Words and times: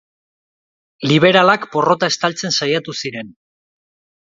Liberalak 1.11 1.69
porrota 1.77 2.11
estaltzen 2.15 2.57
saiatu 2.63 2.99
ziren. 3.05 3.33